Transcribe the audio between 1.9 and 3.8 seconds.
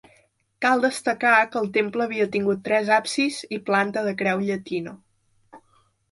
havia tingut tres absis i